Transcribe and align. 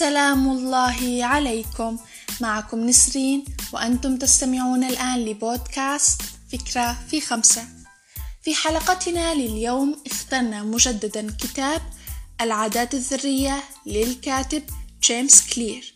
سلام 0.00 0.50
الله 0.50 1.24
عليكم. 1.24 1.98
معكم 2.40 2.86
نسرين 2.86 3.44
وأنتم 3.72 4.16
تستمعون 4.16 4.84
الآن 4.84 5.18
لبودكاست 5.24 6.22
فكرة 6.52 6.96
في 7.10 7.20
خمسة. 7.20 7.62
في 8.42 8.54
حلقتنا 8.54 9.34
لليوم 9.34 9.96
اخترنا 10.06 10.62
مجددا 10.62 11.36
كتاب 11.40 11.82
العادات 12.40 12.94
الذرية 12.94 13.62
للكاتب 13.86 14.62
جيمس 15.02 15.54
كلير. 15.54 15.94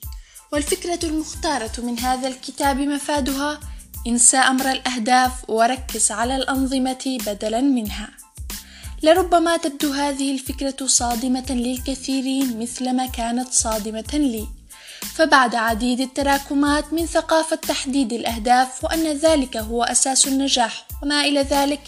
والفكرة 0.53 1.01
المختارة 1.05 1.81
من 1.81 1.99
هذا 1.99 2.29
الكتاب 2.29 2.77
مفادها 2.77 3.61
انسى 4.07 4.37
أمر 4.37 4.71
الأهداف 4.71 5.33
وركز 5.51 6.11
على 6.11 6.37
الأنظمة 6.37 7.19
بدلا 7.27 7.61
منها. 7.61 8.24
لربما 9.05 9.57
تبدو 9.57 9.93
هذه 9.93 10.33
الفكرة 10.33 10.87
صادمة 10.87 11.45
للكثيرين 11.51 12.61
مثلما 12.61 13.07
كانت 13.07 13.53
صادمة 13.53 14.13
لي. 14.13 14.47
فبعد 15.15 15.55
عديد 15.55 16.01
التراكمات 16.01 16.93
من 16.93 17.07
ثقافة 17.07 17.57
تحديد 17.57 18.13
الأهداف 18.13 18.85
وأن 18.85 19.07
ذلك 19.13 19.57
هو 19.57 19.83
أساس 19.83 20.29
النجاح 20.29 20.87
وما 21.03 21.21
إلى 21.21 21.41
ذلك 21.41 21.81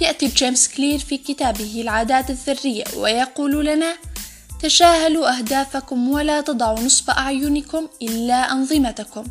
يأتي 0.00 0.26
جيمس 0.26 0.68
كلير 0.68 0.98
في 0.98 1.16
كتابه 1.18 1.80
العادات 1.80 2.30
الذرية 2.30 2.84
ويقول 2.96 3.66
لنا 3.66 3.96
تجاهلوا 4.62 5.38
أهدافكم 5.38 6.08
ولا 6.08 6.40
تضعوا 6.40 6.80
نصب 6.80 7.10
أعينكم 7.10 7.88
إلا 8.02 8.52
أنظمتكم. 8.52 9.24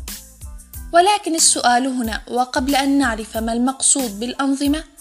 ولكن 0.92 1.34
السؤال 1.34 1.86
هنا 1.86 2.22
وقبل 2.30 2.74
أن 2.74 2.98
نعرف 2.98 3.36
ما 3.36 3.52
المقصود 3.52 4.20
بالأنظمة 4.20 4.93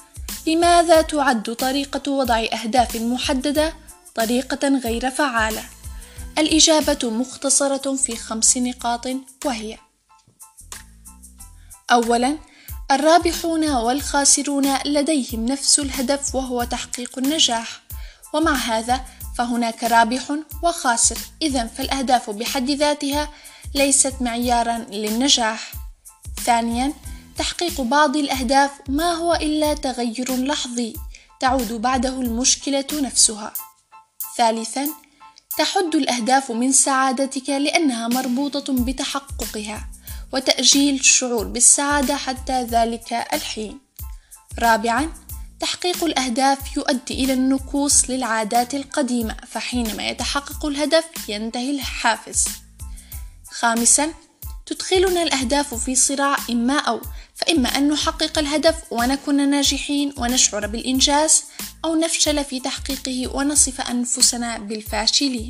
لماذا 0.48 1.02
تعد 1.02 1.56
طريقة 1.56 2.12
وضع 2.12 2.40
أهداف 2.40 2.96
محددة 2.96 3.74
طريقة 4.16 4.68
غير 4.68 5.12
فعالة؟ 5.12 5.64
الإجابة 6.38 7.10
مختصرة 7.10 7.96
في 7.96 8.16
خمس 8.16 8.58
نقاط 8.58 9.08
وهي: 9.46 9.78
أولاً 11.92 12.38
الرابحون 12.92 13.70
والخاسرون 13.70 14.78
لديهم 14.86 15.46
نفس 15.46 15.80
الهدف 15.80 16.36
وهو 16.36 16.64
تحقيق 16.64 17.18
النجاح، 17.18 17.82
ومع 18.34 18.54
هذا 18.54 19.02
فهناك 19.38 19.84
رابح 19.84 20.34
وخاسر، 20.64 21.18
إذا 21.42 21.68
فالأهداف 21.68 22.30
بحد 22.30 22.72
ذاتها 22.72 23.30
ليست 23.76 24.14
معيارا 24.22 24.78
للنجاح. 24.78 25.72
ثانياً 26.46 26.94
تحقيق 27.38 27.82
بعض 27.82 28.18
الأهداف 28.18 28.72
ما 28.90 29.14
هو 29.14 29.34
إلا 29.34 29.74
تغير 29.74 30.36
لحظي 30.36 30.94
تعود 31.40 31.74
بعده 31.74 32.22
المشكلة 32.22 32.88
نفسها. 32.94 33.54
ثالثا 34.38 34.88
تحد 35.58 35.96
الأهداف 35.96 36.52
من 36.52 36.72
سعادتك 36.72 37.50
لأنها 37.50 38.08
مربوطة 38.08 38.74
بتحققها 38.74 39.90
وتأجيل 40.34 40.96
الشعور 40.96 41.46
بالسعادة 41.46 42.16
حتى 42.16 42.64
ذلك 42.64 43.14
الحين. 43.34 43.80
رابعا 44.60 45.14
تحقيق 45.60 46.04
الأهداف 46.04 46.78
يؤدي 46.78 47.24
إلى 47.24 47.34
النكوص 47.34 48.10
للعادات 48.10 48.76
القديمة 48.76 49.36
فحينما 49.48 50.08
يتحقق 50.08 50.66
الهدف 50.66 51.06
ينتهي 51.30 51.72
الحافز. 51.72 52.46
خامسا 53.52 54.14
تدخلنا 54.66 55.24
الأهداف 55.24 55.74
في 55.74 55.96
صراع 55.96 56.38
إما 56.50 56.80
أو 56.80 57.02
فإما 57.44 57.70
أن 57.70 57.88
نحقق 57.88 58.40
الهدف 58.40 58.76
ونكون 58.92 59.50
ناجحين 59.50 60.14
ونشعر 60.18 60.68
بالإنجاز 60.68 61.44
أو 61.86 61.96
نفشل 61.96 62.44
في 62.44 62.60
تحقيقه 62.60 63.36
ونصف 63.36 63.82
أنفسنا 63.82 64.58
بالفاشلين. 64.58 65.50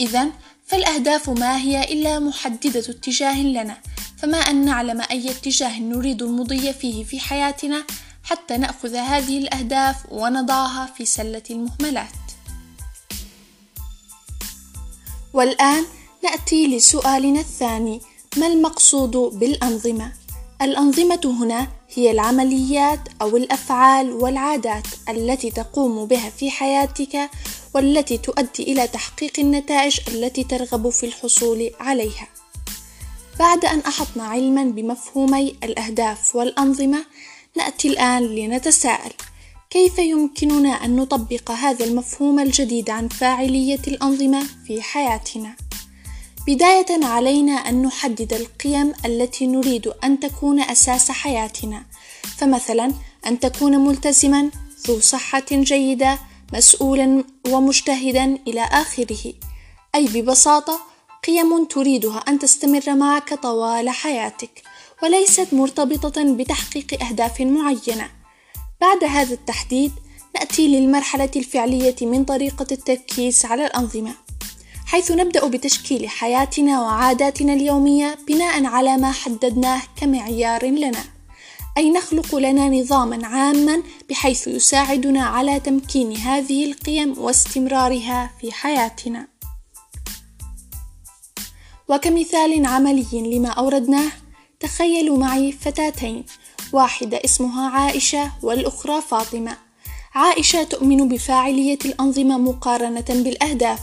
إذا 0.00 0.28
فالأهداف 0.66 1.30
ما 1.30 1.56
هي 1.56 1.92
إلا 1.92 2.18
محددة 2.18 2.80
اتجاه 2.80 3.42
لنا، 3.42 3.76
فما 4.18 4.38
أن 4.38 4.64
نعلم 4.64 5.00
أي 5.10 5.30
اتجاه 5.30 5.80
نريد 5.80 6.22
المضي 6.22 6.72
فيه 6.72 7.04
في 7.04 7.20
حياتنا 7.20 7.84
حتى 8.24 8.56
نأخذ 8.56 8.94
هذه 8.94 9.38
الأهداف 9.38 9.96
ونضعها 10.10 10.86
في 10.96 11.04
سلة 11.04 11.42
المهملات. 11.50 12.18
والآن 15.32 15.84
نأتي 16.24 16.66
لسؤالنا 16.76 17.40
الثاني: 17.40 18.00
ما 18.36 18.46
المقصود 18.46 19.10
بالأنظمة؟ 19.10 20.27
الأنظمة 20.62 21.20
هنا 21.40 21.68
هي 21.94 22.10
العمليات 22.10 23.00
أو 23.22 23.36
الأفعال 23.36 24.12
والعادات 24.12 24.86
التي 25.08 25.50
تقوم 25.50 26.04
بها 26.04 26.30
في 26.30 26.50
حياتك 26.50 27.30
والتي 27.74 28.18
تؤدي 28.18 28.62
إلى 28.72 28.86
تحقيق 28.86 29.32
النتائج 29.38 30.00
التي 30.08 30.44
ترغب 30.44 30.88
في 30.88 31.06
الحصول 31.06 31.70
عليها. 31.80 32.28
بعد 33.38 33.64
أن 33.64 33.78
أحطنا 33.78 34.24
علما 34.24 34.64
بمفهومي 34.64 35.56
الأهداف 35.64 36.36
والأنظمة، 36.36 37.04
نأتي 37.56 37.88
الآن 37.88 38.22
لنتساءل: 38.22 39.12
كيف 39.70 39.98
يمكننا 39.98 40.84
أن 40.84 40.96
نطبق 40.96 41.50
هذا 41.50 41.84
المفهوم 41.84 42.38
الجديد 42.38 42.90
عن 42.90 43.08
فاعلية 43.08 43.82
الأنظمة 43.88 44.46
في 44.66 44.82
حياتنا؟ 44.82 45.67
بداية 46.48 47.04
علينا 47.04 47.52
أن 47.52 47.82
نحدد 47.82 48.32
القيم 48.32 48.92
التي 49.04 49.46
نريد 49.46 49.86
أن 50.04 50.20
تكون 50.20 50.60
أساس 50.60 51.10
حياتنا، 51.10 51.82
فمثلا 52.38 52.92
أن 53.26 53.40
تكون 53.40 53.78
ملتزما، 53.78 54.50
ذو 54.86 55.00
صحة 55.00 55.46
جيدة، 55.52 56.18
مسؤولا 56.52 57.24
ومجتهدا 57.48 58.38
إلى 58.46 58.60
آخره، 58.60 59.34
أي 59.94 60.06
ببساطة 60.06 60.80
قيم 61.26 61.64
تريدها 61.64 62.18
أن 62.18 62.38
تستمر 62.38 62.94
معك 62.94 63.34
طوال 63.34 63.90
حياتك، 63.90 64.62
وليست 65.02 65.48
مرتبطة 65.52 66.34
بتحقيق 66.34 67.02
أهداف 67.02 67.40
معينة. 67.40 68.10
بعد 68.80 69.04
هذا 69.04 69.34
التحديد، 69.34 69.92
نأتي 70.34 70.68
للمرحلة 70.68 71.30
الفعلية 71.36 71.96
من 72.02 72.24
طريقة 72.24 72.66
التركيز 72.72 73.44
على 73.44 73.66
الأنظمة. 73.66 74.27
حيث 74.88 75.10
نبدأ 75.10 75.46
بتشكيل 75.46 76.08
حياتنا 76.08 76.82
وعاداتنا 76.82 77.52
اليومية 77.52 78.18
بناء 78.28 78.64
على 78.64 78.96
ما 78.96 79.12
حددناه 79.12 79.82
كمعيار 79.96 80.64
لنا، 80.64 81.04
أي 81.76 81.90
نخلق 81.90 82.34
لنا 82.34 82.68
نظامًا 82.68 83.26
عامًا 83.26 83.82
بحيث 84.10 84.48
يساعدنا 84.48 85.22
على 85.22 85.60
تمكين 85.60 86.16
هذه 86.16 86.64
القيم 86.64 87.18
واستمرارها 87.18 88.30
في 88.40 88.52
حياتنا. 88.52 89.28
وكمثال 91.88 92.66
عملي 92.66 93.06
لما 93.12 93.48
أوردناه، 93.48 94.10
تخيلوا 94.60 95.18
معي 95.18 95.52
فتاتين، 95.52 96.24
واحدة 96.72 97.20
اسمها 97.24 97.70
عائشة 97.70 98.32
والأخرى 98.42 99.00
فاطمة. 99.00 99.56
عائشة 100.14 100.62
تؤمن 100.62 101.08
بفاعلية 101.08 101.78
الأنظمة 101.84 102.38
مقارنة 102.38 103.06
بالأهداف، 103.08 103.80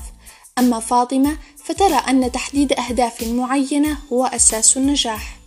أما 0.59 0.79
فاطمة 0.79 1.37
فترى 1.63 1.95
أن 1.95 2.31
تحديد 2.31 2.73
أهداف 2.73 3.23
معينة 3.23 3.97
هو 4.13 4.25
أساس 4.25 4.77
النجاح. 4.77 5.37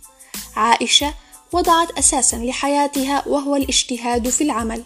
عائشة 0.55 1.13
وضعت 1.51 1.97
أساسا 1.97 2.35
لحياتها 2.35 3.27
وهو 3.27 3.55
الاجتهاد 3.55 4.29
في 4.29 4.43
العمل، 4.43 4.83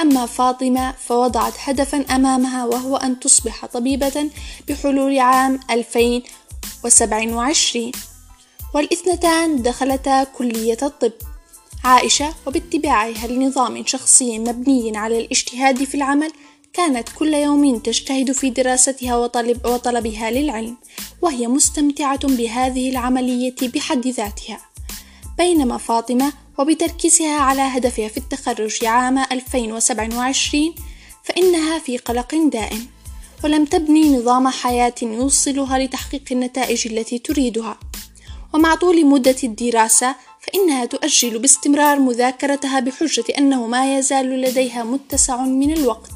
أما 0.00 0.26
فاطمة 0.26 0.92
فوضعت 0.92 1.52
هدفا 1.58 2.04
أمامها 2.14 2.64
وهو 2.64 2.96
أن 2.96 3.20
تصبح 3.20 3.66
طبيبة 3.66 4.30
بحلول 4.68 5.18
عام 5.18 5.60
2027 5.70 7.92
والإثنتان 8.74 9.62
دخلتا 9.62 10.24
كلية 10.24 10.78
الطب. 10.82 11.12
عائشة 11.84 12.34
وباتباعها 12.46 13.26
لنظام 13.26 13.86
شخصي 13.86 14.38
مبني 14.38 14.96
على 14.96 15.18
الاجتهاد 15.18 15.84
في 15.84 15.94
العمل 15.94 16.32
كانت 16.74 17.08
كل 17.18 17.34
يوم 17.34 17.78
تجتهد 17.78 18.32
في 18.32 18.50
دراستها 18.50 19.16
وطلب 19.16 19.66
وطلبها 19.66 20.30
للعلم 20.30 20.76
وهي 21.22 21.46
مستمتعة 21.46 22.26
بهذه 22.26 22.90
العملية 22.90 23.54
بحد 23.62 24.06
ذاتها. 24.06 24.60
بينما 25.38 25.78
فاطمة 25.78 26.32
وبتركيزها 26.58 27.36
على 27.40 27.62
هدفها 27.62 28.08
في 28.08 28.16
التخرج 28.16 28.84
عام 28.84 29.18
2027 29.18 30.74
فإنها 31.24 31.78
في 31.78 31.98
قلق 31.98 32.34
دائم 32.34 32.86
ولم 33.44 33.64
تبني 33.64 34.16
نظام 34.16 34.48
حياة 34.48 34.94
يوصلها 35.02 35.78
لتحقيق 35.78 36.22
النتائج 36.32 36.86
التي 36.92 37.18
تريدها. 37.18 37.78
ومع 38.54 38.74
طول 38.74 39.06
مدة 39.06 39.36
الدراسة 39.44 40.14
فإنها 40.40 40.84
تؤجل 40.84 41.38
باستمرار 41.38 41.98
مذاكرتها 41.98 42.80
بحجة 42.80 43.24
أنه 43.38 43.66
ما 43.66 43.98
يزال 43.98 44.40
لديها 44.40 44.84
متسع 44.84 45.44
من 45.44 45.72
الوقت. 45.72 46.13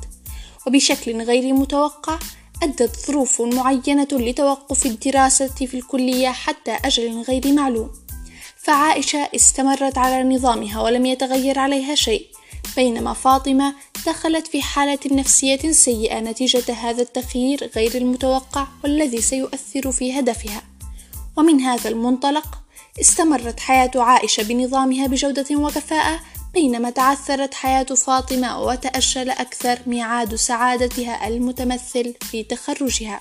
وبشكل 0.69 1.23
غير 1.23 1.53
متوقع 1.55 2.19
أدت 2.63 3.07
ظروف 3.07 3.43
معينة 3.43 4.09
لتوقف 4.13 4.87
الدراسة 4.87 5.47
في 5.47 5.75
الكلية 5.75 6.29
حتى 6.29 6.71
أجل 6.85 7.23
غير 7.23 7.53
معلوم. 7.53 7.91
فعائشة 8.57 9.19
استمرت 9.35 9.99
على 9.99 10.37
نظامها 10.37 10.83
ولم 10.83 11.07
يتغير 11.07 11.59
عليها 11.59 11.95
شيء 11.95 12.27
بينما 12.77 13.13
فاطمة 13.13 13.75
دخلت 14.07 14.47
في 14.47 14.63
حالة 14.63 14.99
نفسية 15.13 15.73
سيئة 15.73 16.21
نتيجة 16.21 16.73
هذا 16.73 17.03
التغيير 17.03 17.71
غير 17.77 17.95
المتوقع 17.95 18.67
والذي 18.85 19.21
سيؤثر 19.21 19.93
في 19.93 20.19
هدفها. 20.19 20.63
ومن 21.37 21.61
هذا 21.61 21.91
المنطلق 21.91 22.59
استمرت 23.01 23.61
حياة 23.61 23.91
عائشة 23.97 24.43
بنظامها 24.43 25.07
بجودة 25.07 25.47
وكفاءة 25.57 26.21
بينما 26.55 26.91
تعثرت 26.91 27.55
حياة 27.55 27.83
فاطمة 27.83 28.61
وتأجل 28.61 29.31
أكثر 29.31 29.79
ميعاد 29.87 30.35
سعادتها 30.35 31.29
المتمثل 31.29 32.15
في 32.31 32.43
تخرجها. 32.43 33.21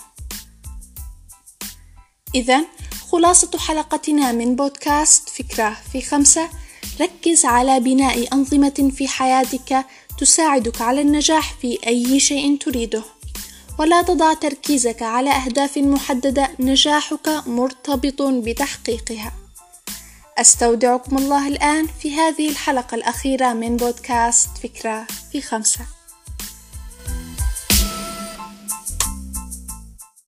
إذا 2.35 2.65
خلاصة 3.11 3.57
حلقتنا 3.57 4.31
من 4.31 4.55
بودكاست 4.55 5.29
فكرة 5.29 5.77
في 5.91 6.01
خمسة 6.01 6.49
ركز 7.01 7.45
على 7.45 7.79
بناء 7.79 8.33
أنظمة 8.33 8.91
في 8.95 9.07
حياتك 9.07 9.85
تساعدك 10.17 10.81
على 10.81 11.01
النجاح 11.01 11.53
في 11.53 11.79
أي 11.87 12.19
شيء 12.19 12.57
تريده 12.57 13.03
ولا 13.79 14.01
تضع 14.01 14.33
تركيزك 14.33 15.01
على 15.01 15.29
أهداف 15.29 15.77
محددة 15.77 16.49
نجاحك 16.59 17.47
مرتبط 17.47 18.21
بتحقيقها 18.21 19.46
أستودعكم 20.37 21.17
الله 21.17 21.47
الآن 21.47 21.87
في 21.87 22.15
هذه 22.15 22.49
الحلقة 22.49 22.95
الأخيرة 22.95 23.53
من 23.53 23.77
بودكاست 23.77 24.57
فكرة 24.57 25.07
في 25.31 25.41
خمسة. 25.41 25.96